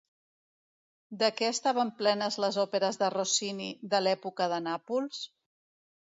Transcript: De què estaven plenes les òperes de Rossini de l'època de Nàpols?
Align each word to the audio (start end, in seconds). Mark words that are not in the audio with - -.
De 1.17 1.27
què 1.41 1.49
estaven 1.55 1.91
plenes 1.99 2.37
les 2.43 2.57
òperes 2.63 2.97
de 3.01 3.09
Rossini 3.15 3.67
de 3.91 3.99
l'època 4.05 4.49
de 4.55 4.59
Nàpols? 4.69 5.21